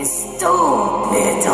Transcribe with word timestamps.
Estúpido! 0.00 1.50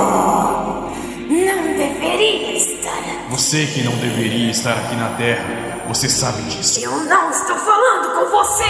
Não 1.29 1.77
deveria 1.77 2.57
estar. 2.57 3.29
Você 3.29 3.67
que 3.67 3.83
não 3.83 3.97
deveria 3.99 4.53
estar 4.53 4.79
aqui 4.79 4.95
na 4.95 5.17
Terra, 5.17 5.85
você 5.89 6.09
sabe 6.09 6.43
disso. 6.43 6.79
Eu 6.79 6.93
não 7.07 7.29
estou 7.29 7.57
falando 7.57 8.15
com 8.15 8.31
você! 8.31 8.63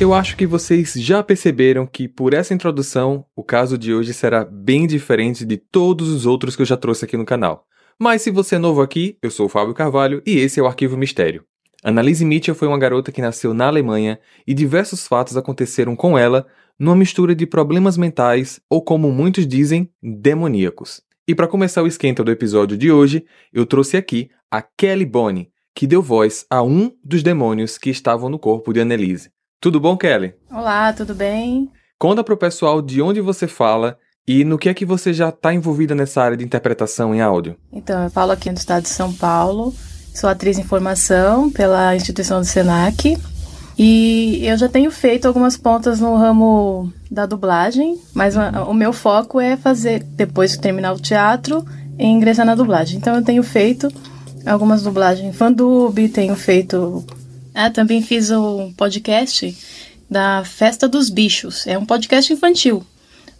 Eu 0.00 0.12
acho 0.12 0.36
que 0.36 0.44
vocês 0.44 0.92
já 0.94 1.22
perceberam 1.22 1.86
que 1.86 2.08
por 2.08 2.34
essa 2.34 2.52
introdução, 2.52 3.24
o 3.36 3.44
caso 3.44 3.78
de 3.78 3.94
hoje 3.94 4.12
será 4.12 4.44
bem 4.44 4.88
diferente 4.88 5.44
de 5.44 5.56
todos 5.56 6.08
os 6.08 6.26
outros 6.26 6.56
que 6.56 6.62
eu 6.62 6.66
já 6.66 6.76
trouxe 6.76 7.04
aqui 7.04 7.16
no 7.16 7.24
canal. 7.24 7.68
Mas 7.96 8.22
se 8.22 8.32
você 8.32 8.56
é 8.56 8.58
novo 8.58 8.82
aqui, 8.82 9.16
eu 9.22 9.30
sou 9.30 9.46
o 9.46 9.48
Fábio 9.48 9.72
Carvalho 9.72 10.20
e 10.26 10.36
esse 10.36 10.58
é 10.58 10.62
o 10.64 10.66
Arquivo 10.66 10.96
Mistério. 10.96 11.44
Annalise 11.84 12.24
Mitchell 12.24 12.56
foi 12.56 12.66
uma 12.66 12.78
garota 12.78 13.12
que 13.12 13.22
nasceu 13.22 13.54
na 13.54 13.68
Alemanha 13.68 14.18
e 14.44 14.52
diversos 14.52 15.06
fatos 15.06 15.36
aconteceram 15.36 15.94
com 15.94 16.18
ela 16.18 16.44
numa 16.78 16.96
mistura 16.96 17.34
de 17.34 17.46
problemas 17.46 17.96
mentais 17.96 18.60
ou, 18.68 18.82
como 18.82 19.10
muitos 19.10 19.46
dizem, 19.46 19.90
demoníacos. 20.02 21.00
E 21.26 21.34
para 21.34 21.48
começar 21.48 21.82
o 21.82 21.86
esquenta 21.86 22.22
do 22.22 22.30
episódio 22.30 22.76
de 22.76 22.92
hoje, 22.92 23.24
eu 23.52 23.64
trouxe 23.64 23.96
aqui 23.96 24.30
a 24.50 24.60
Kelly 24.60 25.06
Bonnie, 25.06 25.50
que 25.74 25.86
deu 25.86 26.02
voz 26.02 26.44
a 26.50 26.62
um 26.62 26.92
dos 27.02 27.22
demônios 27.22 27.78
que 27.78 27.90
estavam 27.90 28.28
no 28.28 28.38
corpo 28.38 28.72
de 28.72 28.80
Annelise. 28.80 29.30
Tudo 29.60 29.80
bom, 29.80 29.96
Kelly? 29.96 30.34
Olá, 30.50 30.92
tudo 30.92 31.14
bem? 31.14 31.70
Conta 31.98 32.22
pro 32.22 32.36
pessoal 32.36 32.82
de 32.82 33.00
onde 33.00 33.20
você 33.20 33.48
fala 33.48 33.96
e 34.26 34.44
no 34.44 34.58
que 34.58 34.68
é 34.68 34.74
que 34.74 34.84
você 34.84 35.12
já 35.12 35.30
está 35.30 35.54
envolvida 35.54 35.94
nessa 35.94 36.22
área 36.22 36.36
de 36.36 36.44
interpretação 36.44 37.14
em 37.14 37.20
áudio? 37.20 37.56
Então, 37.72 38.04
eu 38.04 38.10
falo 38.10 38.32
aqui 38.32 38.50
no 38.50 38.58
estado 38.58 38.82
de 38.82 38.88
São 38.88 39.12
Paulo, 39.12 39.74
sou 40.14 40.28
atriz 40.28 40.58
em 40.58 40.64
formação 40.64 41.50
pela 41.50 41.96
instituição 41.96 42.40
do 42.40 42.46
SENAC 42.46 43.16
e 43.76 44.40
eu 44.46 44.56
já 44.56 44.68
tenho 44.68 44.90
feito 44.90 45.26
algumas 45.26 45.56
pontas 45.56 46.00
no 46.00 46.14
ramo 46.16 46.92
da 47.10 47.26
dublagem, 47.26 47.98
mas 48.12 48.34
o 48.36 48.72
meu 48.72 48.92
foco 48.92 49.40
é 49.40 49.56
fazer, 49.56 50.02
depois 50.02 50.52
de 50.52 50.60
terminar 50.60 50.92
o 50.92 51.00
teatro, 51.00 51.64
ingressar 51.98 52.46
na 52.46 52.54
dublagem. 52.54 52.98
Então, 52.98 53.16
eu 53.16 53.22
tenho 53.22 53.42
feito 53.42 53.92
algumas 54.46 54.82
dublagens 54.82 55.36
fandub, 55.36 56.08
tenho 56.08 56.36
feito. 56.36 57.04
Ah, 57.54 57.70
também 57.70 58.02
fiz 58.02 58.30
um 58.30 58.72
podcast 58.72 59.56
da 60.08 60.44
Festa 60.44 60.88
dos 60.88 61.08
Bichos. 61.10 61.66
É 61.66 61.78
um 61.78 61.86
podcast 61.86 62.32
infantil 62.32 62.84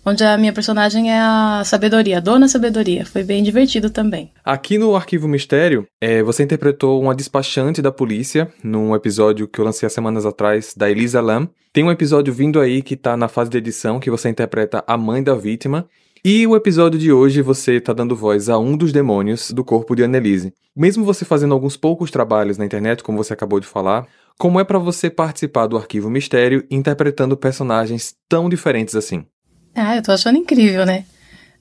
onde 0.04 0.22
a 0.22 0.36
minha 0.36 0.52
personagem 0.52 1.10
é 1.10 1.18
a 1.18 1.62
Sabedoria, 1.64 2.18
a 2.18 2.20
Dona 2.20 2.48
Sabedoria. 2.48 3.06
Foi 3.06 3.22
bem 3.22 3.42
divertido 3.42 3.90
também. 3.90 4.30
Aqui 4.44 4.78
no 4.78 4.94
Arquivo 4.94 5.26
Mistério, 5.26 5.86
é, 6.00 6.22
você 6.22 6.42
interpretou 6.42 7.00
uma 7.00 7.14
despachante 7.14 7.80
da 7.80 7.90
polícia 7.90 8.52
num 8.62 8.94
episódio 8.94 9.48
que 9.48 9.60
eu 9.60 9.64
lancei 9.64 9.86
há 9.86 9.90
semanas 9.90 10.26
atrás, 10.26 10.74
da 10.76 10.90
Elisa 10.90 11.20
Lam. 11.20 11.48
Tem 11.72 11.82
um 11.82 11.90
episódio 11.90 12.32
vindo 12.32 12.60
aí 12.60 12.82
que 12.82 12.96
tá 12.96 13.16
na 13.16 13.28
fase 13.28 13.50
de 13.50 13.58
edição, 13.58 13.98
que 13.98 14.10
você 14.10 14.28
interpreta 14.28 14.84
a 14.86 14.96
mãe 14.96 15.22
da 15.22 15.34
vítima. 15.34 15.88
E 16.24 16.46
o 16.46 16.56
episódio 16.56 16.98
de 16.98 17.12
hoje 17.12 17.42
você 17.42 17.74
está 17.74 17.92
dando 17.92 18.16
voz 18.16 18.48
a 18.48 18.58
um 18.58 18.78
dos 18.78 18.92
demônios 18.92 19.50
do 19.50 19.62
corpo 19.62 19.94
de 19.94 20.02
Annelise. 20.02 20.54
Mesmo 20.74 21.04
você 21.04 21.22
fazendo 21.22 21.52
alguns 21.52 21.76
poucos 21.76 22.10
trabalhos 22.10 22.56
na 22.56 22.64
internet, 22.64 23.02
como 23.02 23.22
você 23.22 23.34
acabou 23.34 23.60
de 23.60 23.66
falar, 23.66 24.06
como 24.38 24.58
é 24.58 24.64
para 24.64 24.78
você 24.78 25.10
participar 25.10 25.66
do 25.66 25.76
Arquivo 25.76 26.08
Mistério 26.08 26.64
interpretando 26.70 27.36
personagens 27.36 28.14
tão 28.26 28.48
diferentes 28.48 28.96
assim? 28.96 29.26
Ah, 29.74 29.96
eu 29.96 30.02
tô 30.02 30.12
achando 30.12 30.38
incrível, 30.38 30.86
né? 30.86 31.04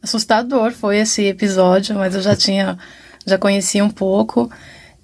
Assustador 0.02 0.72
foi 0.72 0.98
esse 0.98 1.24
episódio, 1.24 1.96
mas 1.96 2.14
eu 2.14 2.22
já 2.22 2.36
tinha, 2.36 2.78
já 3.26 3.38
conhecia 3.38 3.84
um 3.84 3.90
pouco. 3.90 4.52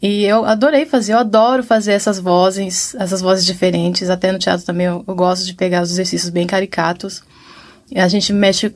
E 0.02 0.24
eu 0.24 0.46
adorei 0.46 0.86
fazer, 0.86 1.14
eu 1.14 1.18
adoro 1.18 1.64
fazer 1.64 1.94
essas 1.94 2.20
vozes, 2.20 2.96
essas 2.96 3.22
vozes 3.22 3.46
diferentes. 3.46 4.10
Até 4.10 4.32
no 4.32 4.40
teatro 4.40 4.66
também 4.66 4.88
eu, 4.88 5.04
eu 5.08 5.16
gosto 5.16 5.46
de 5.46 5.54
pegar 5.54 5.82
os 5.82 5.92
exercícios 5.92 6.30
bem 6.30 6.46
caricatos. 6.46 7.24
E 7.92 8.00
a 8.00 8.08
gente 8.08 8.32
mexe, 8.32 8.72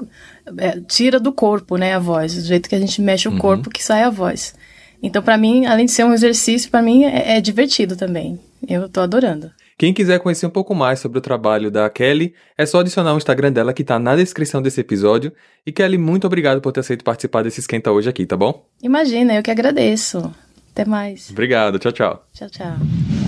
é, 0.58 0.80
tira 0.82 1.20
do 1.20 1.32
corpo, 1.32 1.78
né, 1.78 1.94
a 1.94 2.00
voz. 2.00 2.34
Do 2.36 2.42
jeito 2.42 2.68
que 2.68 2.76
a 2.76 2.80
gente 2.80 3.02
mexe 3.02 3.28
o 3.28 3.32
uhum. 3.32 3.38
corpo 3.38 3.70
que 3.70 3.84
sai 3.84 4.04
a 4.04 4.10
voz. 4.10 4.56
Então, 5.02 5.22
para 5.22 5.38
mim, 5.38 5.66
além 5.66 5.86
de 5.86 5.92
ser 5.92 6.04
um 6.04 6.14
exercício, 6.14 6.72
para 6.72 6.82
mim 6.82 7.04
é, 7.04 7.38
é 7.38 7.42
divertido 7.42 7.96
também. 7.96 8.40
Eu 8.68 8.90
tô 8.90 9.02
adorando. 9.02 9.52
Quem 9.78 9.94
quiser 9.94 10.20
conhecer 10.20 10.46
um 10.46 10.52
pouco 10.52 10.76
mais 10.76 11.00
sobre 11.00 11.18
o 11.18 11.22
trabalho 11.22 11.72
da 11.72 11.90
Kelly, 11.90 12.34
é 12.58 12.66
só 12.66 12.80
adicionar 12.80 13.14
o 13.14 13.18
Instagram 13.18 13.52
dela 13.52 13.74
que 13.74 13.82
está 13.82 13.98
na 13.98 14.16
descrição 14.16 14.62
desse 14.62 14.82
episódio. 14.82 15.34
E 15.66 15.72
Kelly, 15.72 15.98
muito 15.98 16.28
obrigado 16.28 16.62
por 16.62 16.72
ter 16.72 16.82
aceito 16.82 17.04
participar 17.04 17.44
desse 17.44 17.60
esquenta 17.60 17.92
hoje 17.92 18.10
aqui, 18.10 18.26
tá 18.26 18.38
bom? 18.38 18.66
Imagina, 18.82 19.36
eu 19.36 19.44
que 19.44 19.52
agradeço. 19.52 20.34
Até 20.72 20.86
mais. 20.86 21.30
Obrigado, 21.30 21.78
tchau, 21.78 21.92
tchau. 21.92 22.28
Tchau, 22.34 22.50
tchau. 22.50 22.74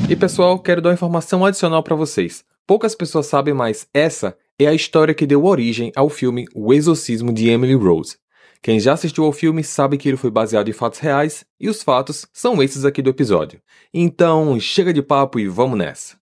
E 0.09 0.15
pessoal, 0.15 0.57
quero 0.59 0.81
dar 0.81 0.89
uma 0.89 0.95
informação 0.95 1.45
adicional 1.45 1.83
para 1.83 1.95
vocês. 1.95 2.43
Poucas 2.67 2.95
pessoas 2.95 3.27
sabem, 3.27 3.53
mas 3.53 3.87
essa 3.93 4.35
é 4.57 4.67
a 4.67 4.73
história 4.73 5.13
que 5.13 5.27
deu 5.27 5.45
origem 5.45 5.91
ao 5.95 6.09
filme 6.09 6.45
O 6.55 6.73
Exorcismo 6.73 7.31
de 7.31 7.49
Emily 7.49 7.75
Rose. 7.75 8.17
Quem 8.61 8.79
já 8.79 8.93
assistiu 8.93 9.25
ao 9.25 9.31
filme 9.31 9.63
sabe 9.63 9.95
que 9.95 10.09
ele 10.09 10.17
foi 10.17 10.31
baseado 10.31 10.69
em 10.69 10.73
fatos 10.73 10.99
reais 10.99 11.45
e 11.59 11.69
os 11.69 11.83
fatos 11.83 12.25
são 12.33 12.63
esses 12.63 12.83
aqui 12.83 12.99
do 12.99 13.11
episódio. 13.11 13.61
Então, 13.93 14.59
chega 14.59 14.91
de 14.91 15.03
papo 15.03 15.39
e 15.39 15.47
vamos 15.47 15.77
nessa. 15.77 16.17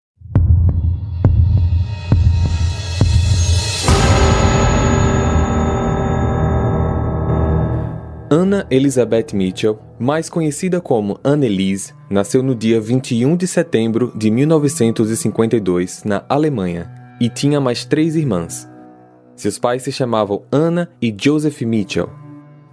Anna 8.36 8.66
Elizabeth 8.72 9.28
Mitchell, 9.32 9.78
mais 10.00 10.28
conhecida 10.28 10.82
como 10.82 11.20
Annelise, 11.24 11.94
nasceu 12.10 12.42
no 12.42 12.56
dia 12.56 12.82
21 12.82 13.38
de 13.38 13.46
setembro 13.46 14.12
de 14.16 14.32
1952 14.32 16.04
na 16.04 16.26
Alemanha 16.28 16.92
e 17.22 17.30
tinha 17.30 17.62
mais 17.62 17.86
três 17.86 18.16
irmãs. 18.16 18.68
Seus 19.36 19.60
pais 19.60 19.84
se 19.84 19.92
chamavam 19.92 20.42
Anna 20.52 20.90
e 21.00 21.16
Joseph 21.16 21.62
Mitchell. 21.62 22.10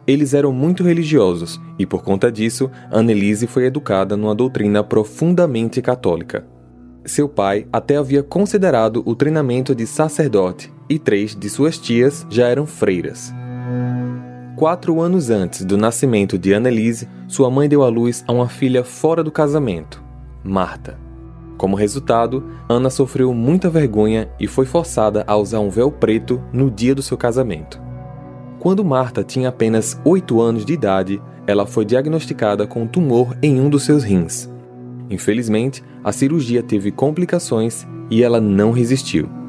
Eles 0.07 0.33
eram 0.33 0.51
muito 0.51 0.83
religiosos 0.83 1.61
e, 1.79 1.85
por 1.85 2.03
conta 2.03 2.33
disso, 2.33 2.71
Annelise 2.91 3.47
foi 3.47 3.67
educada 3.67 4.17
numa 4.17 4.35
doutrina 4.35 4.83
profundamente 4.83 5.83
católica. 5.83 6.47
Seu 7.05 7.29
pai 7.29 7.67
até 7.71 7.97
havia 7.99 8.23
considerado 8.23 9.03
o 9.05 9.15
treinamento 9.15 9.75
de 9.75 9.87
sacerdote 9.87 10.73
e 10.89 10.99
três 10.99 11.37
de 11.37 11.51
suas 11.51 11.77
tias 11.77 12.27
já 12.31 12.49
eram 12.49 12.65
freiras. 12.65 13.31
Quatro 14.61 15.01
anos 15.01 15.31
antes 15.31 15.65
do 15.65 15.79
nascimento 15.79 16.37
de 16.37 16.53
Annelise, 16.53 17.09
sua 17.27 17.51
mãe 17.51 17.67
deu 17.67 17.83
à 17.83 17.89
luz 17.89 18.23
a 18.29 18.33
uma 18.35 18.47
filha 18.47 18.85
fora 18.85 19.25
do 19.25 19.31
casamento, 19.31 20.05
Marta. 20.45 20.99
Como 21.57 21.75
resultado, 21.75 22.45
Ana 22.69 22.91
sofreu 22.91 23.33
muita 23.33 23.71
vergonha 23.71 24.29
e 24.39 24.47
foi 24.47 24.67
forçada 24.67 25.25
a 25.27 25.35
usar 25.35 25.61
um 25.61 25.71
véu 25.71 25.91
preto 25.91 26.43
no 26.53 26.71
dia 26.71 26.95
do 26.95 27.01
seu 27.01 27.17
casamento. 27.17 27.81
Quando 28.59 28.85
Marta 28.85 29.25
tinha 29.25 29.49
apenas 29.49 29.99
8 30.05 30.39
anos 30.43 30.67
de 30.67 30.75
idade, 30.75 31.23
ela 31.47 31.65
foi 31.65 31.87
diagnosticada 31.87 32.67
com 32.67 32.83
um 32.83 32.87
tumor 32.87 33.35
em 33.43 33.59
um 33.59 33.71
dos 33.71 33.85
seus 33.85 34.05
rins. 34.05 34.47
Infelizmente, 35.09 35.83
a 36.05 36.13
cirurgia 36.13 36.63
teve 36.63 36.93
complicações 36.93 37.87
e 38.11 38.23
ela 38.23 38.43
não 38.43 38.73
resistiu. 38.73 39.40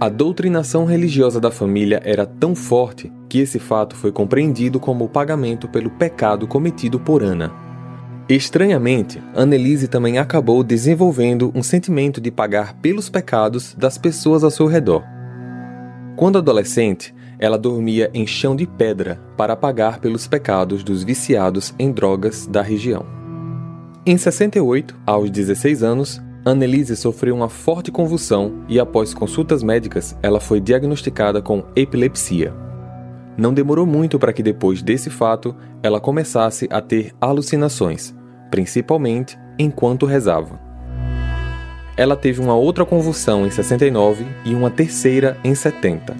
A 0.00 0.08
doutrinação 0.08 0.84
religiosa 0.84 1.40
da 1.40 1.50
família 1.50 2.00
era 2.04 2.24
tão 2.24 2.54
forte 2.54 3.12
que 3.28 3.40
esse 3.40 3.58
fato 3.58 3.96
foi 3.96 4.12
compreendido 4.12 4.78
como 4.78 5.04
o 5.04 5.08
pagamento 5.08 5.66
pelo 5.66 5.90
pecado 5.90 6.46
cometido 6.46 7.00
por 7.00 7.20
Ana. 7.20 7.50
Estranhamente, 8.28 9.20
Annelise 9.34 9.88
também 9.88 10.16
acabou 10.16 10.62
desenvolvendo 10.62 11.50
um 11.52 11.64
sentimento 11.64 12.20
de 12.20 12.30
pagar 12.30 12.74
pelos 12.74 13.08
pecados 13.08 13.74
das 13.74 13.98
pessoas 13.98 14.44
ao 14.44 14.52
seu 14.52 14.66
redor. 14.66 15.02
Quando 16.14 16.38
adolescente, 16.38 17.12
ela 17.36 17.58
dormia 17.58 18.08
em 18.14 18.24
chão 18.24 18.54
de 18.54 18.68
pedra 18.68 19.20
para 19.36 19.56
pagar 19.56 19.98
pelos 19.98 20.28
pecados 20.28 20.84
dos 20.84 21.02
viciados 21.02 21.74
em 21.76 21.90
drogas 21.90 22.46
da 22.46 22.62
região. 22.62 23.04
Em 24.06 24.16
68, 24.16 24.94
aos 25.04 25.28
16 25.28 25.82
anos, 25.82 26.20
Annelise 26.48 26.96
sofreu 26.96 27.34
uma 27.34 27.50
forte 27.50 27.92
convulsão 27.92 28.64
e, 28.68 28.80
após 28.80 29.12
consultas 29.12 29.62
médicas, 29.62 30.16
ela 30.22 30.40
foi 30.40 30.60
diagnosticada 30.60 31.42
com 31.42 31.62
epilepsia. 31.76 32.54
Não 33.36 33.52
demorou 33.52 33.84
muito 33.84 34.18
para 34.18 34.32
que, 34.32 34.42
depois 34.42 34.80
desse 34.80 35.10
fato, 35.10 35.54
ela 35.82 36.00
começasse 36.00 36.66
a 36.70 36.80
ter 36.80 37.12
alucinações, 37.20 38.14
principalmente 38.50 39.38
enquanto 39.58 40.06
rezava. 40.06 40.58
Ela 41.98 42.16
teve 42.16 42.40
uma 42.40 42.54
outra 42.54 42.86
convulsão 42.86 43.46
em 43.46 43.50
69 43.50 44.24
e 44.46 44.54
uma 44.54 44.70
terceira 44.70 45.36
em 45.44 45.54
70. 45.54 46.16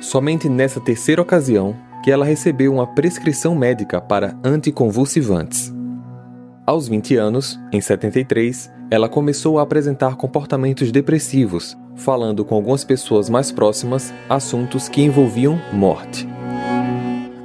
Somente 0.00 0.48
nessa 0.48 0.80
terceira 0.80 1.22
ocasião 1.22 1.76
que 2.02 2.10
ela 2.10 2.24
recebeu 2.24 2.72
uma 2.72 2.86
prescrição 2.86 3.54
médica 3.54 4.00
para 4.00 4.36
anticonvulsivantes. 4.42 5.72
Aos 6.66 6.88
20 6.88 7.14
anos, 7.14 7.60
em 7.72 7.80
73, 7.80 8.74
ela 8.90 9.08
começou 9.08 9.58
a 9.58 9.62
apresentar 9.62 10.16
comportamentos 10.16 10.92
depressivos, 10.92 11.76
falando 11.96 12.44
com 12.44 12.54
algumas 12.54 12.84
pessoas 12.84 13.28
mais 13.28 13.50
próximas 13.50 14.14
assuntos 14.28 14.88
que 14.88 15.02
envolviam 15.02 15.60
morte. 15.72 16.28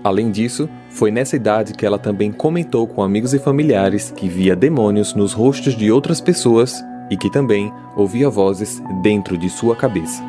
Além 0.03 0.31
disso, 0.31 0.69
foi 0.89 1.11
nessa 1.11 1.35
idade 1.35 1.73
que 1.73 1.85
ela 1.85 1.97
também 1.97 2.31
comentou 2.31 2.87
com 2.87 3.01
amigos 3.01 3.33
e 3.33 3.39
familiares 3.39 4.11
que 4.15 4.27
via 4.27 4.55
demônios 4.55 5.13
nos 5.13 5.33
rostos 5.33 5.75
de 5.75 5.91
outras 5.91 6.19
pessoas 6.19 6.83
e 7.09 7.17
que 7.17 7.29
também 7.29 7.71
ouvia 7.95 8.29
vozes 8.29 8.81
dentro 9.01 9.37
de 9.37 9.49
sua 9.49 9.75
cabeça. 9.75 10.23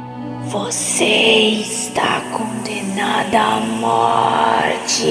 Você 0.49 1.05
está 1.05 2.21
condenada 2.33 3.39
à 3.39 3.61
morte. 3.61 5.05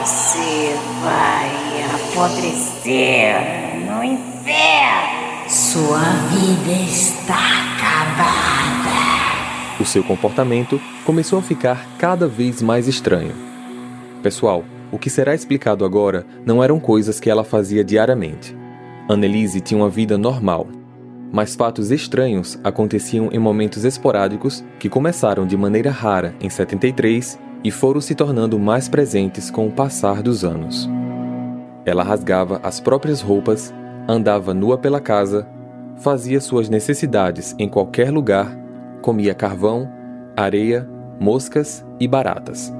Você 0.00 0.74
vai 1.02 1.50
apodrecer 1.94 3.36
no 3.86 4.31
Sua 5.48 6.00
vida 6.30 6.72
está 6.84 7.34
acabada. 7.34 8.92
O 9.80 9.84
seu 9.84 10.02
comportamento 10.04 10.80
começou 11.04 11.38
a 11.38 11.42
ficar 11.42 11.86
cada 11.98 12.26
vez 12.28 12.62
mais 12.62 12.88
estranho. 12.88 13.34
Pessoal, 14.22 14.64
o 14.90 14.98
que 14.98 15.10
será 15.10 15.34
explicado 15.34 15.84
agora 15.84 16.26
não 16.44 16.62
eram 16.62 16.78
coisas 16.78 17.18
que 17.18 17.28
ela 17.28 17.42
fazia 17.42 17.82
diariamente. 17.82 18.56
Annelise 19.08 19.60
tinha 19.60 19.80
uma 19.80 19.88
vida 19.90 20.16
normal, 20.16 20.68
mas 21.32 21.56
fatos 21.56 21.90
estranhos 21.90 22.58
aconteciam 22.62 23.30
em 23.32 23.38
momentos 23.38 23.84
esporádicos 23.84 24.62
que 24.78 24.88
começaram 24.88 25.46
de 25.46 25.56
maneira 25.56 25.90
rara 25.90 26.34
em 26.40 26.50
73 26.50 27.38
e 27.64 27.70
foram 27.70 28.00
se 28.00 28.14
tornando 28.14 28.58
mais 28.58 28.88
presentes 28.88 29.50
com 29.50 29.66
o 29.66 29.72
passar 29.72 30.22
dos 30.22 30.44
anos. 30.44 30.88
Ela 31.84 32.04
rasgava 32.04 32.60
as 32.62 32.78
próprias 32.78 33.20
roupas, 33.20 33.72
andava 34.08 34.52
nua 34.54 34.78
pela 34.78 35.00
casa, 35.00 35.46
fazia 35.96 36.40
suas 36.40 36.68
necessidades 36.68 37.54
em 37.58 37.68
qualquer 37.68 38.10
lugar, 38.10 38.56
comia 39.00 39.34
carvão, 39.34 39.90
areia, 40.36 40.88
moscas 41.20 41.84
e 42.00 42.08
baratas. 42.08 42.72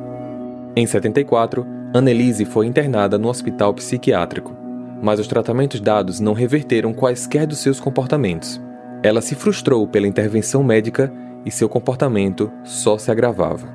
Em 0.75 0.87
74, 0.87 1.67
Annelise 1.95 2.45
foi 2.45 2.67
internada 2.67 3.19
no 3.19 3.29
hospital 3.29 3.75
psiquiátrico 3.75 4.63
mas 5.03 5.19
os 5.19 5.27
tratamentos 5.27 5.81
dados 5.81 6.21
não 6.21 6.33
reverteram 6.33 6.95
quaisquer 6.95 7.45
dos 7.45 7.59
seus 7.59 7.81
comportamentos. 7.81 8.63
Ela 9.03 9.21
se 9.21 9.35
frustrou 9.35 9.87
pela 9.89 10.07
intervenção 10.07 10.63
médica 10.63 11.13
e 11.45 11.51
seu 11.51 11.69
comportamento 11.69 12.53
só 12.63 12.97
se 12.97 13.11
agravava. 13.11 13.67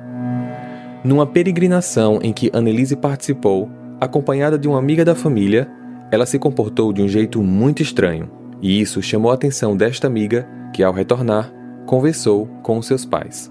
Numa 1.04 1.26
peregrinação 1.26 2.18
em 2.22 2.32
que 2.32 2.50
Annelise 2.54 2.96
participou, 2.96 3.68
acompanhada 4.00 4.58
de 4.58 4.66
uma 4.66 4.78
amiga 4.78 5.04
da 5.04 5.14
família, 5.14 5.70
ela 6.10 6.26
se 6.26 6.38
comportou 6.38 6.92
de 6.92 7.02
um 7.02 7.08
jeito 7.08 7.42
muito 7.42 7.82
estranho, 7.82 8.30
e 8.60 8.80
isso 8.80 9.02
chamou 9.02 9.30
a 9.30 9.34
atenção 9.34 9.76
desta 9.76 10.06
amiga, 10.06 10.48
que 10.72 10.82
ao 10.82 10.92
retornar, 10.92 11.52
conversou 11.86 12.46
com 12.62 12.80
seus 12.82 13.04
pais. 13.04 13.50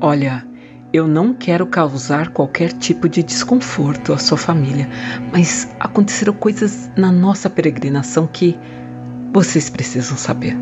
Olha, 0.00 0.46
eu 0.92 1.08
não 1.08 1.34
quero 1.34 1.66
causar 1.66 2.28
qualquer 2.28 2.72
tipo 2.72 3.08
de 3.08 3.22
desconforto 3.22 4.12
à 4.12 4.18
sua 4.18 4.38
família, 4.38 4.88
mas 5.32 5.68
aconteceram 5.80 6.32
coisas 6.32 6.90
na 6.96 7.10
nossa 7.10 7.50
peregrinação 7.50 8.26
que 8.26 8.56
vocês 9.32 9.68
precisam 9.68 10.16
saber. 10.16 10.56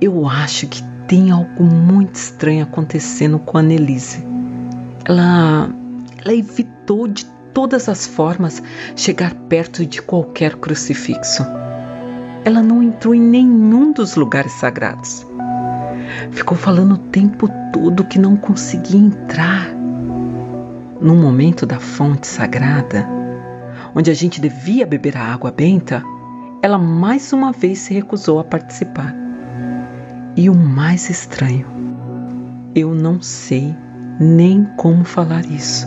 Eu 0.00 0.26
acho 0.28 0.66
que 0.66 0.82
tem 1.06 1.30
algo 1.30 1.64
muito 1.64 2.16
estranho 2.16 2.64
acontecendo 2.64 3.38
com 3.38 3.56
a 3.56 3.60
Annelise. 3.60 4.22
Ela, 5.06 5.70
ela 6.22 6.34
evitou 6.34 7.08
de 7.08 7.26
todas 7.52 7.88
as 7.88 8.06
formas 8.06 8.62
chegar 8.96 9.34
perto 9.48 9.84
de 9.84 10.02
qualquer 10.02 10.56
crucifixo. 10.56 11.44
Ela 12.44 12.62
não 12.62 12.82
entrou 12.82 13.14
em 13.14 13.20
nenhum 13.20 13.92
dos 13.92 14.16
lugares 14.16 14.52
sagrados. 14.52 15.26
Ficou 16.32 16.56
falando 16.56 16.94
o 16.94 16.98
tempo 16.98 17.48
todo 17.72 18.04
que 18.04 18.18
não 18.18 18.36
conseguia 18.36 19.00
entrar. 19.00 19.68
No 21.00 21.14
momento 21.16 21.66
da 21.66 21.80
fonte 21.80 22.26
sagrada, 22.26 23.08
onde 23.94 24.10
a 24.10 24.14
gente 24.14 24.40
devia 24.40 24.86
beber 24.86 25.16
a 25.16 25.32
água 25.32 25.50
benta, 25.50 26.02
ela 26.62 26.78
mais 26.78 27.32
uma 27.32 27.52
vez 27.52 27.80
se 27.80 27.94
recusou 27.94 28.38
a 28.38 28.44
participar. 28.44 29.14
E 30.36 30.48
o 30.48 30.54
mais 30.54 31.10
estranho, 31.10 31.66
eu 32.74 32.94
não 32.94 33.20
sei 33.20 33.74
nem 34.18 34.64
como 34.76 35.04
falar 35.04 35.44
isso, 35.44 35.86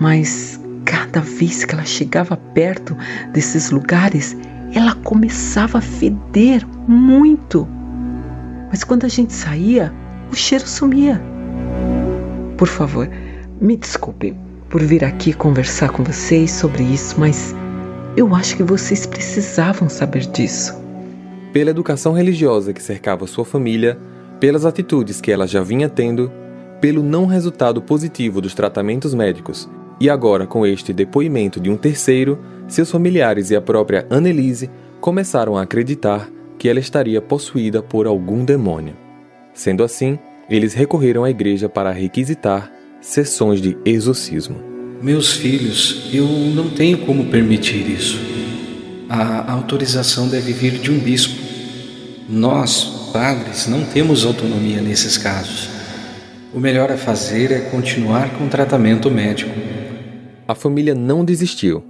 mas 0.00 0.57
cada 0.88 1.20
vez 1.20 1.66
que 1.66 1.74
ela 1.74 1.84
chegava 1.84 2.34
perto 2.54 2.96
desses 3.30 3.70
lugares, 3.70 4.34
ela 4.72 4.94
começava 4.94 5.78
a 5.78 5.82
feder 5.82 6.66
muito. 6.88 7.68
Mas 8.70 8.84
quando 8.84 9.04
a 9.04 9.08
gente 9.08 9.34
saía, 9.34 9.92
o 10.32 10.34
cheiro 10.34 10.66
sumia. 10.66 11.20
Por 12.56 12.68
favor, 12.68 13.06
me 13.60 13.76
desculpe 13.76 14.34
por 14.70 14.82
vir 14.82 15.04
aqui 15.04 15.34
conversar 15.34 15.90
com 15.90 16.02
vocês 16.02 16.50
sobre 16.52 16.82
isso, 16.84 17.20
mas 17.20 17.54
eu 18.16 18.34
acho 18.34 18.56
que 18.56 18.62
vocês 18.62 19.04
precisavam 19.04 19.90
saber 19.90 20.24
disso. 20.26 20.74
Pela 21.52 21.70
educação 21.70 22.14
religiosa 22.14 22.72
que 22.72 22.82
cercava 22.82 23.26
sua 23.26 23.44
família, 23.44 23.98
pelas 24.40 24.64
atitudes 24.64 25.20
que 25.20 25.30
ela 25.30 25.46
já 25.46 25.62
vinha 25.62 25.88
tendo, 25.88 26.32
pelo 26.80 27.02
não 27.02 27.26
resultado 27.26 27.82
positivo 27.82 28.40
dos 28.40 28.54
tratamentos 28.54 29.12
médicos 29.12 29.68
e 30.00 30.08
agora 30.08 30.46
com 30.46 30.66
este 30.66 30.92
depoimento 30.92 31.60
de 31.60 31.70
um 31.70 31.76
terceiro, 31.76 32.38
seus 32.66 32.90
familiares 32.90 33.50
e 33.50 33.56
a 33.56 33.60
própria 33.60 34.06
Annelise 34.10 34.70
começaram 35.00 35.56
a 35.56 35.62
acreditar 35.62 36.28
que 36.58 36.68
ela 36.68 36.80
estaria 36.80 37.20
possuída 37.20 37.82
por 37.82 38.06
algum 38.06 38.44
demônio. 38.44 38.96
Sendo 39.54 39.82
assim, 39.82 40.18
eles 40.48 40.74
recorreram 40.74 41.24
à 41.24 41.30
igreja 41.30 41.68
para 41.68 41.92
requisitar 41.92 42.72
sessões 43.00 43.60
de 43.60 43.76
exorcismo. 43.84 44.56
Meus 45.02 45.32
filhos, 45.32 46.10
eu 46.12 46.26
não 46.26 46.70
tenho 46.70 46.98
como 46.98 47.26
permitir 47.26 47.88
isso. 47.88 48.18
A 49.08 49.52
autorização 49.52 50.28
deve 50.28 50.52
vir 50.52 50.72
de 50.72 50.90
um 50.90 50.98
bispo. 50.98 51.40
Nós, 52.28 53.10
padres, 53.12 53.68
não 53.68 53.84
temos 53.84 54.26
autonomia 54.26 54.82
nesses 54.82 55.16
casos. 55.16 55.70
O 56.52 56.58
melhor 56.58 56.90
a 56.90 56.96
fazer 56.96 57.52
é 57.52 57.60
continuar 57.60 58.30
com 58.30 58.48
tratamento 58.48 59.10
médico. 59.10 59.50
A 60.48 60.54
família 60.54 60.94
não 60.94 61.26
desistiu. 61.26 61.84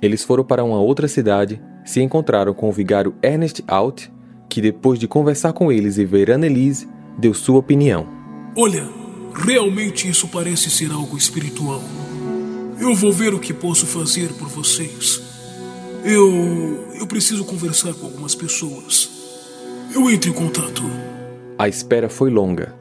Eles 0.00 0.22
foram 0.22 0.44
para 0.44 0.62
uma 0.62 0.80
outra 0.80 1.08
cidade, 1.08 1.60
se 1.84 2.00
encontraram 2.00 2.54
com 2.54 2.68
o 2.68 2.72
vigário 2.72 3.16
Ernest 3.20 3.64
Alt, 3.66 4.06
que 4.48 4.60
depois 4.60 4.96
de 4.96 5.08
conversar 5.08 5.52
com 5.52 5.72
eles 5.72 5.98
e 5.98 6.04
ver 6.04 6.30
Annelise, 6.30 6.88
deu 7.18 7.34
sua 7.34 7.58
opinião. 7.58 8.06
Olha, 8.56 8.88
realmente 9.34 10.08
isso 10.08 10.28
parece 10.28 10.70
ser 10.70 10.92
algo 10.92 11.16
espiritual. 11.16 11.82
Eu 12.80 12.94
vou 12.94 13.10
ver 13.12 13.34
o 13.34 13.40
que 13.40 13.52
posso 13.52 13.86
fazer 13.86 14.28
por 14.34 14.46
vocês. 14.46 15.20
Eu. 16.04 16.30
Eu 17.00 17.08
preciso 17.08 17.44
conversar 17.44 17.92
com 17.94 18.06
algumas 18.06 18.36
pessoas. 18.36 19.10
Eu 19.92 20.08
entro 20.08 20.30
em 20.30 20.32
contato. 20.32 20.82
A 21.58 21.66
espera 21.66 22.08
foi 22.08 22.30
longa. 22.30 22.72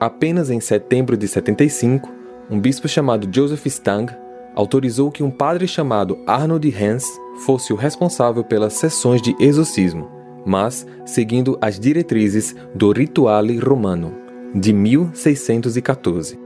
Apenas 0.00 0.50
em 0.50 0.58
setembro 0.58 1.16
de 1.16 1.28
75, 1.28 2.10
um 2.50 2.58
bispo 2.58 2.88
chamado 2.88 3.28
Joseph 3.32 3.64
Stang 3.66 4.23
autorizou 4.54 5.10
que 5.10 5.22
um 5.22 5.30
padre 5.30 5.66
chamado 5.66 6.18
Arnold 6.26 6.74
Hans 6.74 7.04
fosse 7.44 7.72
o 7.72 7.76
responsável 7.76 8.44
pelas 8.44 8.74
sessões 8.74 9.20
de 9.20 9.34
exorcismo 9.40 10.14
mas 10.44 10.86
seguindo 11.04 11.56
as 11.60 11.78
diretrizes 11.80 12.54
do 12.74 12.92
Rituale 12.92 13.58
Romano, 13.58 14.12
de 14.54 14.72
1614. 14.72 16.38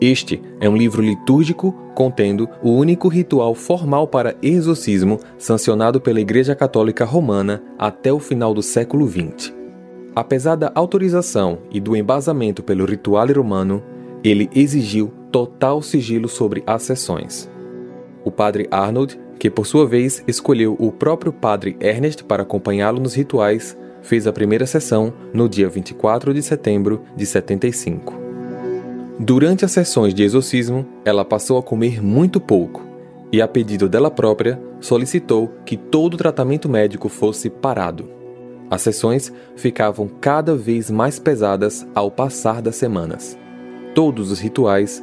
Este 0.00 0.42
é 0.60 0.68
um 0.68 0.76
livro 0.76 1.02
litúrgico 1.02 1.72
contendo 1.94 2.48
o 2.62 2.70
único 2.70 3.08
ritual 3.08 3.54
formal 3.54 4.06
para 4.06 4.36
exorcismo 4.42 5.18
sancionado 5.38 6.00
pela 6.00 6.20
Igreja 6.20 6.54
Católica 6.54 7.04
Romana 7.04 7.62
até 7.78 8.12
o 8.12 8.20
final 8.20 8.52
do 8.52 8.62
século 8.62 9.08
XX. 9.08 9.54
Apesar 10.14 10.54
da 10.54 10.70
autorização 10.74 11.58
e 11.70 11.80
do 11.80 11.96
embasamento 11.96 12.62
pelo 12.62 12.84
Rituale 12.84 13.32
Romano, 13.32 13.82
ele 14.22 14.50
exigiu 14.54 15.12
total 15.30 15.82
sigilo 15.82 16.28
sobre 16.28 16.62
as 16.66 16.82
sessões. 16.82 17.50
O 18.24 18.30
padre 18.30 18.66
Arnold 18.70 19.18
que 19.38 19.50
por 19.50 19.66
sua 19.66 19.86
vez 19.86 20.22
escolheu 20.26 20.76
o 20.78 20.90
próprio 20.90 21.32
padre 21.32 21.76
Ernest 21.80 22.24
para 22.24 22.42
acompanhá-lo 22.42 23.00
nos 23.00 23.14
rituais, 23.14 23.76
fez 24.02 24.26
a 24.26 24.32
primeira 24.32 24.66
sessão 24.66 25.12
no 25.32 25.48
dia 25.48 25.68
24 25.68 26.32
de 26.32 26.42
setembro 26.42 27.02
de 27.16 27.26
75. 27.26 28.14
Durante 29.18 29.64
as 29.64 29.72
sessões 29.72 30.14
de 30.14 30.22
exorcismo, 30.22 30.86
ela 31.04 31.24
passou 31.24 31.58
a 31.58 31.62
comer 31.62 32.02
muito 32.02 32.40
pouco 32.40 32.84
e, 33.32 33.40
a 33.40 33.48
pedido 33.48 33.88
dela 33.88 34.10
própria, 34.10 34.60
solicitou 34.80 35.50
que 35.64 35.76
todo 35.76 36.14
o 36.14 36.18
tratamento 36.18 36.68
médico 36.68 37.08
fosse 37.08 37.48
parado. 37.48 38.08
As 38.70 38.82
sessões 38.82 39.32
ficavam 39.54 40.08
cada 40.20 40.54
vez 40.54 40.90
mais 40.90 41.18
pesadas 41.18 41.86
ao 41.94 42.10
passar 42.10 42.60
das 42.60 42.76
semanas. 42.76 43.38
Todos 43.94 44.30
os 44.30 44.38
rituais 44.38 45.02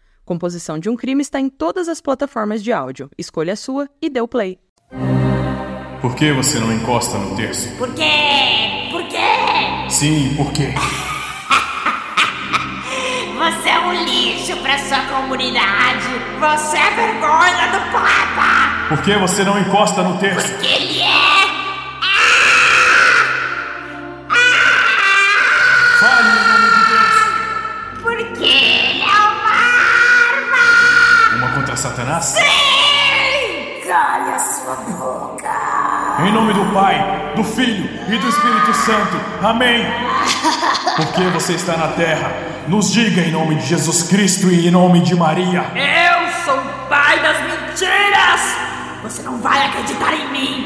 Composição 0.25 0.77
de 0.77 0.89
um 0.89 0.95
crime 0.95 1.21
está 1.21 1.39
em 1.39 1.49
todas 1.49 1.87
as 1.87 1.99
plataformas 1.99 2.63
de 2.63 2.71
áudio. 2.71 3.09
Escolha 3.17 3.53
a 3.53 3.55
sua 3.55 3.89
e 4.01 4.09
dê 4.09 4.21
o 4.21 4.27
play. 4.27 4.59
Por 6.01 6.15
que 6.15 6.31
você 6.31 6.59
não 6.59 6.71
encosta 6.73 7.17
no 7.17 7.35
terço? 7.35 7.69
Por 7.77 7.93
quê? 7.93 8.89
Por 8.91 9.03
quê? 9.07 9.89
Sim, 9.89 10.33
por 10.35 10.51
quê? 10.51 10.73
Você 13.41 13.69
é 13.69 13.79
um 13.79 14.03
lixo 14.03 14.55
pra 14.57 14.77
sua 14.77 14.99
comunidade. 15.05 16.05
Você 16.39 16.77
é 16.77 16.89
vergonha 16.91 17.71
do 17.71 17.91
Papa. 17.91 18.87
Por 18.87 19.01
que 19.01 19.17
você 19.17 19.43
não 19.43 19.57
encosta 19.59 20.03
no 20.03 20.19
terço? 20.19 20.47
Porque 20.47 20.67
ele 20.67 21.00
Em 36.23 36.31
nome 36.31 36.53
do 36.53 36.65
Pai, 36.71 37.33
do 37.35 37.43
Filho 37.43 37.89
e 38.07 38.17
do 38.17 38.29
Espírito 38.29 38.73
Santo. 38.75 39.19
Amém. 39.41 39.83
Por 40.95 41.07
que 41.13 41.23
você 41.29 41.53
está 41.53 41.75
na 41.75 41.87
terra? 41.89 42.31
Nos 42.67 42.91
diga 42.91 43.21
em 43.21 43.31
nome 43.31 43.55
de 43.55 43.65
Jesus 43.65 44.03
Cristo 44.03 44.51
e 44.51 44.67
em 44.67 44.71
nome 44.71 44.99
de 44.99 45.15
Maria. 45.15 45.65
Eu 45.75 46.31
sou 46.45 46.57
o 46.59 46.87
pai 46.87 47.19
das 47.21 47.37
mentiras. 47.41 48.55
Você 49.01 49.23
não 49.23 49.39
vai 49.39 49.65
acreditar 49.65 50.13
em 50.13 50.31
mim. 50.31 50.60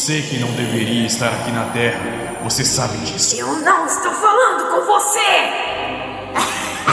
Você 0.00 0.22
que 0.22 0.38
não 0.38 0.50
deveria 0.52 1.04
estar 1.04 1.28
aqui 1.28 1.52
na 1.52 1.64
terra, 1.74 2.00
você 2.42 2.64
sabe 2.64 2.96
disso. 3.04 3.36
Eu 3.38 3.52
não 3.58 3.84
estou 3.84 4.10
falando 4.10 4.70
com 4.70 4.86
você. 4.86 5.18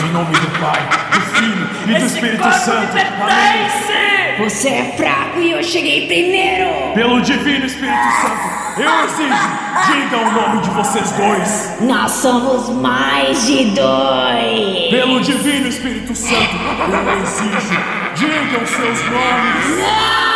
Em 0.04 0.12
nome 0.12 0.30
do 0.30 0.60
Pai, 0.60 0.86
do 1.10 1.20
Filho 1.34 1.70
e 1.84 1.86
do 1.86 1.96
Esse 1.96 2.04
Espírito 2.04 2.42
corpo 2.42 2.58
Santo. 2.58 2.98
Amém. 3.22 4.38
Você 4.40 4.68
é 4.68 4.94
fraco 4.94 5.38
e 5.38 5.52
eu 5.52 5.62
cheguei 5.64 6.06
primeiro. 6.06 6.92
Pelo 6.92 7.22
divino 7.22 7.64
Espírito 7.64 8.10
Santo, 8.20 8.82
eu 8.82 9.04
exijo, 9.06 9.48
diga 9.86 10.16
o 10.18 10.30
nome 10.30 10.60
de 10.60 10.70
vocês 10.72 11.10
dois. 11.12 11.80
Nós 11.80 12.10
somos 12.10 12.68
mais 12.68 13.46
de 13.46 13.70
dois. 13.70 14.90
Pelo 14.90 15.22
divino 15.22 15.66
Espírito 15.66 16.14
Santo, 16.14 16.56
eu 16.92 17.22
exijo, 17.22 17.80
diga 18.14 18.62
os 18.62 18.68
seus 18.68 19.02
nomes. 19.10 20.27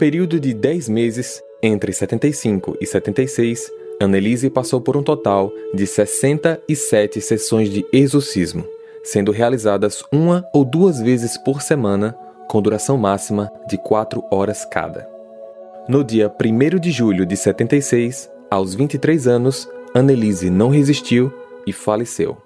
Período 0.00 0.40
de 0.40 0.54
10 0.54 0.88
meses, 0.88 1.42
entre 1.62 1.92
75 1.92 2.74
e 2.80 2.86
76, 2.86 3.70
Annelise 4.00 4.48
passou 4.48 4.80
por 4.80 4.96
um 4.96 5.02
total 5.02 5.52
de 5.74 5.86
67 5.86 7.20
sessões 7.20 7.68
de 7.68 7.84
exorcismo, 7.92 8.64
sendo 9.04 9.30
realizadas 9.30 10.02
uma 10.10 10.42
ou 10.54 10.64
duas 10.64 11.02
vezes 11.02 11.36
por 11.36 11.60
semana, 11.60 12.16
com 12.48 12.62
duração 12.62 12.96
máxima 12.96 13.52
de 13.68 13.76
4 13.76 14.24
horas 14.30 14.64
cada. 14.64 15.06
No 15.86 16.02
dia 16.02 16.32
1 16.32 16.78
de 16.78 16.90
julho 16.90 17.26
de 17.26 17.36
76, 17.36 18.30
aos 18.50 18.74
23 18.74 19.28
anos, 19.28 19.68
Annelise 19.94 20.48
não 20.48 20.70
resistiu 20.70 21.30
e 21.66 21.74
faleceu. 21.74 22.38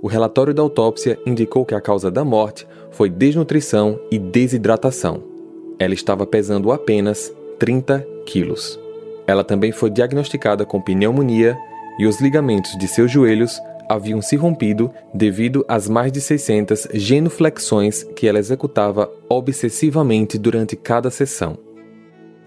O 0.00 0.06
relatório 0.06 0.54
da 0.54 0.62
autópsia 0.62 1.18
indicou 1.26 1.64
que 1.64 1.74
a 1.74 1.80
causa 1.80 2.12
da 2.12 2.24
morte 2.24 2.64
foi 2.92 3.10
desnutrição 3.10 3.98
e 4.08 4.20
desidratação. 4.20 5.33
Ela 5.78 5.94
estava 5.94 6.26
pesando 6.26 6.72
apenas 6.72 7.32
30 7.58 8.06
quilos. 8.26 8.78
Ela 9.26 9.42
também 9.42 9.72
foi 9.72 9.90
diagnosticada 9.90 10.64
com 10.64 10.80
pneumonia 10.80 11.56
e 11.98 12.06
os 12.06 12.20
ligamentos 12.20 12.76
de 12.78 12.86
seus 12.86 13.10
joelhos 13.10 13.60
haviam 13.88 14.22
se 14.22 14.36
rompido 14.36 14.90
devido 15.12 15.64
às 15.68 15.88
mais 15.88 16.10
de 16.10 16.20
600 16.20 16.88
genuflexões 16.94 18.02
que 18.16 18.26
ela 18.26 18.38
executava 18.38 19.10
obsessivamente 19.28 20.38
durante 20.38 20.76
cada 20.76 21.10
sessão. 21.10 21.58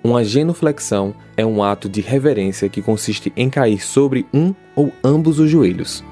Uma 0.03 0.23
genuflexão 0.23 1.13
é 1.35 1.45
um 1.45 1.61
ato 1.61 1.89
de 1.89 2.01
reverência 2.01 2.69
que 2.69 2.81
consiste 2.81 3.31
em 3.35 3.49
cair 3.49 3.83
sobre 3.83 4.25
um 4.33 4.53
ou 4.75 4.91
ambos 5.03 5.39
os 5.39 5.49
joelhos. 5.49 6.03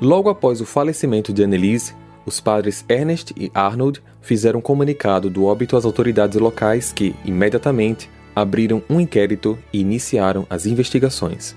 Logo 0.00 0.28
após 0.28 0.60
o 0.60 0.66
falecimento 0.66 1.32
de 1.32 1.42
Annelise, 1.42 1.94
os 2.28 2.40
padres 2.40 2.84
Ernest 2.88 3.34
e 3.36 3.50
Arnold 3.54 4.02
fizeram 4.20 4.58
um 4.60 4.62
comunicado 4.62 5.28
do 5.28 5.44
óbito 5.46 5.76
às 5.76 5.84
autoridades 5.84 6.38
locais 6.38 6.92
que, 6.92 7.16
imediatamente, 7.24 8.08
abriram 8.36 8.82
um 8.88 9.00
inquérito 9.00 9.58
e 9.72 9.80
iniciaram 9.80 10.46
as 10.48 10.66
investigações. 10.66 11.56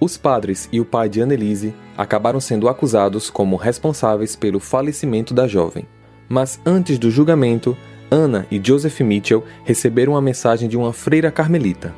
Os 0.00 0.16
padres 0.16 0.68
e 0.72 0.80
o 0.80 0.84
pai 0.84 1.08
de 1.08 1.20
Annelise 1.20 1.74
acabaram 1.96 2.40
sendo 2.40 2.68
acusados 2.68 3.30
como 3.30 3.56
responsáveis 3.56 4.34
pelo 4.34 4.58
falecimento 4.58 5.32
da 5.32 5.46
jovem. 5.46 5.86
Mas 6.28 6.58
antes 6.66 6.98
do 6.98 7.10
julgamento, 7.10 7.76
Anna 8.10 8.46
e 8.50 8.60
Joseph 8.62 9.00
Mitchell 9.00 9.44
receberam 9.64 10.14
uma 10.14 10.20
mensagem 10.20 10.68
de 10.68 10.76
uma 10.76 10.92
freira 10.92 11.30
carmelita. 11.30 11.94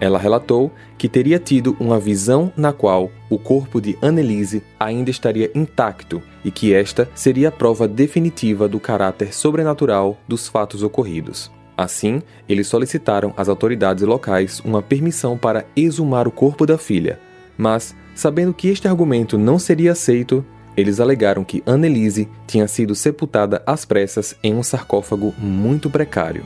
Ela 0.00 0.18
relatou 0.18 0.72
que 0.98 1.08
teria 1.08 1.38
tido 1.38 1.76
uma 1.78 1.98
visão 1.98 2.52
na 2.56 2.72
qual 2.72 3.10
o 3.30 3.38
corpo 3.38 3.80
de 3.80 3.96
Annelise 4.02 4.62
ainda 4.78 5.10
estaria 5.10 5.50
intacto 5.54 6.22
e 6.44 6.50
que 6.50 6.74
esta 6.74 7.08
seria 7.14 7.48
a 7.48 7.52
prova 7.52 7.86
definitiva 7.86 8.68
do 8.68 8.80
caráter 8.80 9.32
sobrenatural 9.32 10.18
dos 10.26 10.48
fatos 10.48 10.82
ocorridos. 10.82 11.50
Assim, 11.76 12.20
eles 12.48 12.68
solicitaram 12.68 13.32
às 13.36 13.48
autoridades 13.48 14.04
locais 14.04 14.60
uma 14.60 14.82
permissão 14.82 15.36
para 15.36 15.64
exumar 15.74 16.28
o 16.28 16.30
corpo 16.30 16.64
da 16.66 16.78
filha, 16.78 17.18
mas, 17.56 17.94
sabendo 18.14 18.54
que 18.54 18.68
este 18.68 18.86
argumento 18.86 19.36
não 19.36 19.58
seria 19.58 19.92
aceito, 19.92 20.44
eles 20.76 21.00
alegaram 21.00 21.44
que 21.44 21.62
Annelise 21.66 22.28
tinha 22.46 22.66
sido 22.66 22.94
sepultada 22.94 23.62
às 23.66 23.84
pressas 23.84 24.36
em 24.42 24.54
um 24.54 24.62
sarcófago 24.62 25.34
muito 25.38 25.88
precário. 25.88 26.44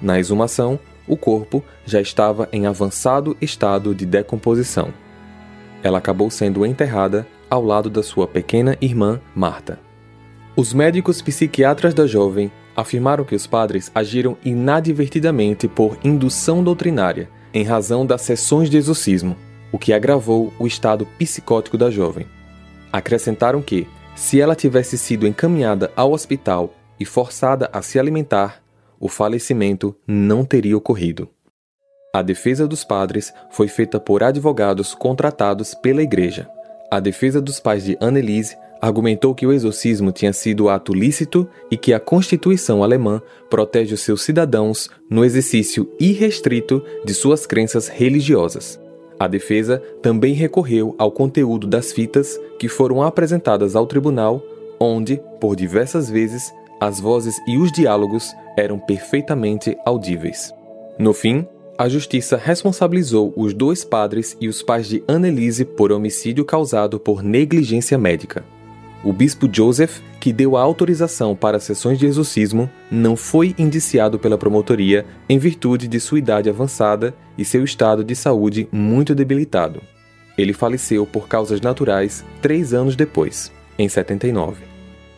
Na 0.00 0.18
exumação, 0.18 0.78
o 1.06 1.16
corpo 1.16 1.62
já 1.84 2.00
estava 2.00 2.48
em 2.52 2.66
avançado 2.66 3.36
estado 3.40 3.94
de 3.94 4.06
decomposição. 4.06 4.92
Ela 5.82 5.98
acabou 5.98 6.30
sendo 6.30 6.64
enterrada 6.64 7.26
ao 7.50 7.62
lado 7.62 7.90
da 7.90 8.02
sua 8.02 8.26
pequena 8.26 8.76
irmã, 8.80 9.20
Marta. 9.34 9.78
Os 10.56 10.72
médicos 10.72 11.20
psiquiatras 11.20 11.92
da 11.92 12.06
jovem 12.06 12.50
afirmaram 12.76 13.24
que 13.24 13.34
os 13.34 13.46
padres 13.46 13.90
agiram 13.94 14.36
inadvertidamente 14.44 15.68
por 15.68 15.98
indução 16.02 16.62
doutrinária, 16.62 17.28
em 17.52 17.62
razão 17.62 18.04
das 18.04 18.22
sessões 18.22 18.68
de 18.68 18.76
exorcismo, 18.76 19.36
o 19.70 19.78
que 19.78 19.92
agravou 19.92 20.52
o 20.58 20.66
estado 20.66 21.06
psicótico 21.18 21.78
da 21.78 21.90
jovem. 21.90 22.26
Acrescentaram 22.92 23.60
que, 23.60 23.86
se 24.16 24.40
ela 24.40 24.56
tivesse 24.56 24.96
sido 24.96 25.26
encaminhada 25.26 25.92
ao 25.94 26.12
hospital 26.12 26.74
e 26.98 27.04
forçada 27.04 27.68
a 27.72 27.82
se 27.82 27.98
alimentar, 27.98 28.63
o 29.04 29.08
falecimento 29.08 29.94
não 30.08 30.46
teria 30.46 30.74
ocorrido. 30.74 31.28
A 32.10 32.22
defesa 32.22 32.66
dos 32.66 32.84
padres 32.84 33.34
foi 33.50 33.68
feita 33.68 34.00
por 34.00 34.22
advogados 34.22 34.94
contratados 34.94 35.74
pela 35.74 36.02
igreja. 36.02 36.48
A 36.90 37.00
defesa 37.00 37.38
dos 37.38 37.60
pais 37.60 37.84
de 37.84 37.98
Annelise 38.00 38.56
argumentou 38.80 39.34
que 39.34 39.46
o 39.46 39.52
exorcismo 39.52 40.10
tinha 40.10 40.32
sido 40.32 40.70
ato 40.70 40.94
lícito 40.94 41.46
e 41.70 41.76
que 41.76 41.92
a 41.92 42.00
Constituição 42.00 42.82
alemã 42.82 43.20
protege 43.50 43.92
os 43.92 44.00
seus 44.00 44.22
cidadãos 44.22 44.88
no 45.10 45.22
exercício 45.22 45.86
irrestrito 46.00 46.82
de 47.04 47.12
suas 47.12 47.44
crenças 47.44 47.88
religiosas. 47.88 48.80
A 49.20 49.28
defesa 49.28 49.82
também 50.00 50.32
recorreu 50.32 50.94
ao 50.96 51.12
conteúdo 51.12 51.66
das 51.66 51.92
fitas 51.92 52.40
que 52.58 52.68
foram 52.70 53.02
apresentadas 53.02 53.76
ao 53.76 53.86
tribunal, 53.86 54.42
onde, 54.80 55.20
por 55.38 55.54
diversas 55.54 56.08
vezes, 56.08 56.50
as 56.80 57.00
vozes 57.00 57.36
e 57.46 57.56
os 57.56 57.72
diálogos 57.72 58.34
eram 58.56 58.78
perfeitamente 58.78 59.76
audíveis. 59.84 60.52
No 60.98 61.12
fim, 61.12 61.46
a 61.76 61.88
justiça 61.88 62.36
responsabilizou 62.36 63.32
os 63.36 63.52
dois 63.52 63.84
padres 63.84 64.36
e 64.40 64.48
os 64.48 64.62
pais 64.62 64.86
de 64.86 65.02
Annelise 65.08 65.64
por 65.64 65.90
homicídio 65.90 66.44
causado 66.44 67.00
por 67.00 67.22
negligência 67.22 67.98
médica. 67.98 68.44
O 69.02 69.12
bispo 69.12 69.48
Joseph, 69.52 70.00
que 70.20 70.32
deu 70.32 70.56
a 70.56 70.62
autorização 70.62 71.34
para 71.36 71.60
sessões 71.60 71.98
de 71.98 72.06
exorcismo, 72.06 72.70
não 72.90 73.16
foi 73.16 73.54
indiciado 73.58 74.18
pela 74.18 74.38
promotoria 74.38 75.04
em 75.28 75.38
virtude 75.38 75.86
de 75.88 76.00
sua 76.00 76.18
idade 76.18 76.48
avançada 76.48 77.12
e 77.36 77.44
seu 77.44 77.64
estado 77.64 78.02
de 78.02 78.14
saúde 78.14 78.66
muito 78.72 79.14
debilitado. 79.14 79.82
Ele 80.38 80.52
faleceu 80.52 81.04
por 81.04 81.28
causas 81.28 81.60
naturais 81.60 82.24
três 82.40 82.72
anos 82.72 82.96
depois, 82.96 83.52
em 83.78 83.88
79. 83.88 84.73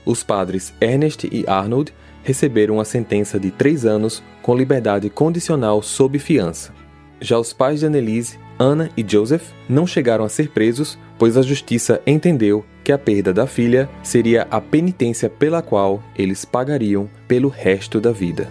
Os 0.06 0.22
padres 0.22 0.72
Ernest 0.80 1.28
e 1.30 1.44
Arnold 1.48 1.92
receberam 2.22 2.80
a 2.80 2.84
sentença 2.84 3.38
de 3.38 3.50
três 3.50 3.84
anos 3.84 4.22
com 4.40 4.56
liberdade 4.56 5.10
condicional 5.10 5.82
sob 5.82 6.18
fiança. 6.18 6.72
Já 7.20 7.38
os 7.38 7.52
pais 7.52 7.80
de 7.80 7.86
Annelise, 7.86 8.38
Anna 8.58 8.90
e 8.96 9.04
Joseph 9.06 9.50
não 9.68 9.86
chegaram 9.86 10.25
a 10.25 10.28
ser 10.28 10.50
presos, 10.50 10.98
pois 11.18 11.36
a 11.36 11.42
justiça 11.42 12.00
entendeu 12.06 12.64
que 12.84 12.92
a 12.92 12.98
perda 12.98 13.32
da 13.32 13.46
filha 13.46 13.88
seria 14.02 14.46
a 14.50 14.60
penitência 14.60 15.28
pela 15.28 15.60
qual 15.60 16.02
eles 16.16 16.44
pagariam 16.44 17.10
pelo 17.26 17.48
resto 17.48 18.00
da 18.00 18.12
vida. 18.12 18.48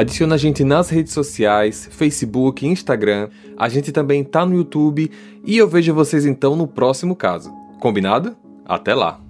Adiciona 0.00 0.36
a 0.36 0.38
gente 0.38 0.64
nas 0.64 0.88
redes 0.88 1.12
sociais, 1.12 1.86
Facebook, 1.92 2.66
Instagram. 2.66 3.28
A 3.54 3.68
gente 3.68 3.92
também 3.92 4.24
tá 4.24 4.46
no 4.46 4.56
YouTube 4.56 5.10
e 5.44 5.58
eu 5.58 5.68
vejo 5.68 5.92
vocês 5.92 6.24
então 6.24 6.56
no 6.56 6.66
próximo 6.66 7.14
caso. 7.14 7.52
Combinado? 7.78 8.34
Até 8.64 8.94
lá! 8.94 9.20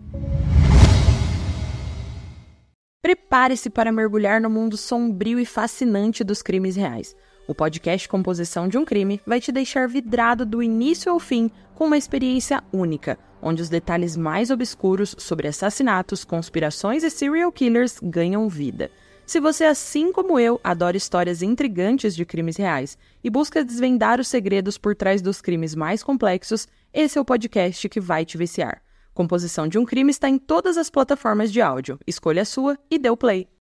Prepare-se 3.02 3.68
para 3.68 3.90
mergulhar 3.90 4.40
no 4.40 4.48
mundo 4.48 4.76
sombrio 4.76 5.40
e 5.40 5.44
fascinante 5.44 6.22
dos 6.22 6.40
crimes 6.40 6.76
reais. 6.76 7.16
O 7.48 7.54
podcast 7.54 8.08
Composição 8.08 8.68
de 8.68 8.78
um 8.78 8.84
Crime 8.84 9.20
vai 9.26 9.40
te 9.40 9.50
deixar 9.50 9.88
vidrado 9.88 10.46
do 10.46 10.62
início 10.62 11.10
ao 11.10 11.18
fim 11.18 11.50
com 11.74 11.86
uma 11.86 11.98
experiência 11.98 12.62
única, 12.72 13.18
onde 13.42 13.60
os 13.60 13.68
detalhes 13.68 14.16
mais 14.16 14.52
obscuros 14.52 15.16
sobre 15.18 15.48
assassinatos, 15.48 16.22
conspirações 16.22 17.02
e 17.02 17.10
serial 17.10 17.50
killers 17.50 17.98
ganham 18.00 18.48
vida. 18.48 18.88
Se 19.30 19.38
você, 19.38 19.62
assim 19.62 20.10
como 20.10 20.40
eu, 20.40 20.60
adora 20.64 20.96
histórias 20.96 21.40
intrigantes 21.40 22.16
de 22.16 22.24
crimes 22.24 22.56
reais 22.56 22.98
e 23.22 23.30
busca 23.30 23.64
desvendar 23.64 24.18
os 24.18 24.26
segredos 24.26 24.76
por 24.76 24.96
trás 24.96 25.22
dos 25.22 25.40
crimes 25.40 25.72
mais 25.72 26.02
complexos, 26.02 26.66
esse 26.92 27.16
é 27.16 27.20
o 27.20 27.24
podcast 27.24 27.88
que 27.88 28.00
vai 28.00 28.24
te 28.24 28.36
viciar. 28.36 28.82
Composição 29.14 29.68
de 29.68 29.78
um 29.78 29.84
Crime 29.84 30.10
está 30.10 30.28
em 30.28 30.36
todas 30.36 30.76
as 30.76 30.90
plataformas 30.90 31.52
de 31.52 31.60
áudio. 31.60 31.96
Escolha 32.08 32.42
a 32.42 32.44
sua 32.44 32.76
e 32.90 32.98
dê 32.98 33.08
o 33.08 33.16
play. 33.16 33.48